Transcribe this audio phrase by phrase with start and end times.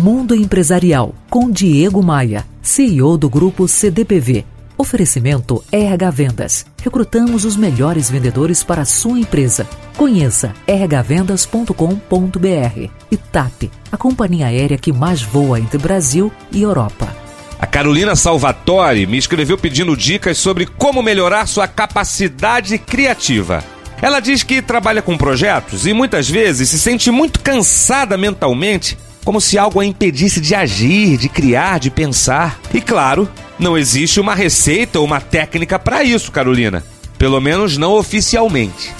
[0.00, 4.46] Mundo Empresarial com Diego Maia, CEO do grupo CDPV.
[4.78, 6.66] Oferecimento RH Vendas.
[6.82, 9.68] Recrutamos os melhores vendedores para a sua empresa.
[9.98, 17.14] Conheça rhvendas.com.br e TAP, a companhia aérea que mais voa entre Brasil e Europa.
[17.58, 23.62] A Carolina Salvatore me escreveu pedindo dicas sobre como melhorar sua capacidade criativa.
[24.00, 29.40] Ela diz que trabalha com projetos e muitas vezes se sente muito cansada mentalmente como
[29.40, 32.58] se algo a impedisse de agir, de criar, de pensar.
[32.72, 33.28] E claro,
[33.58, 36.82] não existe uma receita ou uma técnica para isso, Carolina.
[37.18, 38.92] Pelo menos não oficialmente.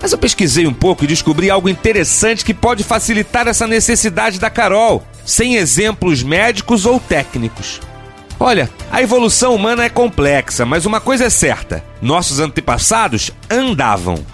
[0.00, 4.50] Mas eu pesquisei um pouco e descobri algo interessante que pode facilitar essa necessidade da
[4.50, 7.80] Carol, sem exemplos médicos ou técnicos.
[8.38, 14.24] Olha, a evolução humana é complexa, mas uma coisa é certa: nossos antepassados andavam.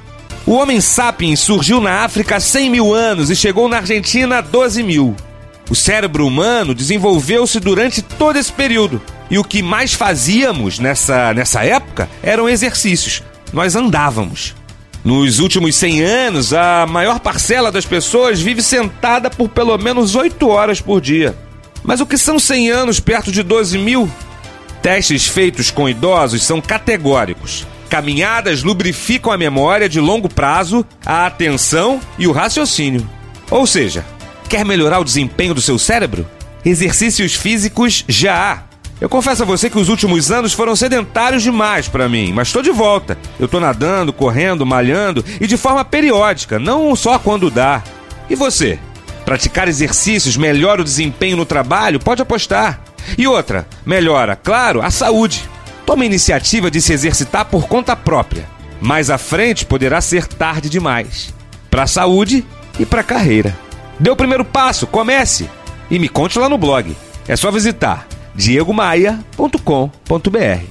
[0.47, 4.41] O Homem sapiens surgiu na África há 100 mil anos e chegou na Argentina há
[4.41, 5.15] 12 mil.
[5.71, 9.01] O cérebro humano desenvolveu-se durante todo esse período.
[9.31, 13.23] E o que mais fazíamos nessa, nessa época eram exercícios.
[13.53, 14.57] Nós andávamos.
[15.05, 20.49] Nos últimos 100 anos, a maior parcela das pessoas vive sentada por pelo menos 8
[20.49, 21.37] horas por dia.
[21.85, 24.11] Mas o que são 100 anos perto de 12 mil?
[24.83, 27.65] Testes feitos com idosos são categóricos.
[27.89, 33.09] Caminhadas lubrificam a memória de longo prazo, a atenção e o raciocínio.
[33.51, 34.05] Ou seja,
[34.51, 36.29] Quer melhorar o desempenho do seu cérebro?
[36.65, 38.63] Exercícios físicos já há.
[39.01, 42.61] Eu confesso a você que os últimos anos foram sedentários demais para mim, mas estou
[42.61, 43.17] de volta.
[43.39, 47.81] Eu estou nadando, correndo, malhando e de forma periódica, não só quando dá.
[48.29, 48.77] E você?
[49.25, 52.01] Praticar exercícios melhora o desempenho no trabalho?
[52.01, 52.83] Pode apostar.
[53.17, 55.49] E outra, melhora, claro, a saúde.
[55.87, 58.49] Tome a iniciativa de se exercitar por conta própria.
[58.81, 61.33] Mais à frente poderá ser tarde demais.
[61.71, 62.45] Para a saúde
[62.81, 63.57] e para a carreira.
[64.01, 65.51] Dê o primeiro passo, comece
[65.91, 66.97] e me conte lá no blog.
[67.29, 70.65] É só visitar diegomaia.com.br.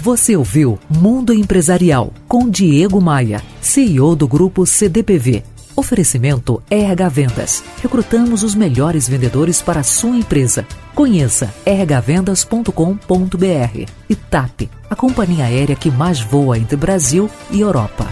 [0.00, 5.42] Você ouviu Mundo Empresarial com Diego Maia, CEO do grupo CDPV.
[5.74, 7.64] Oferecimento RH Vendas.
[7.82, 10.64] Recrutamos os melhores vendedores para a sua empresa.
[10.94, 18.06] Conheça rhvendas.com.br e TAP, a companhia aérea que mais voa entre Brasil e Europa.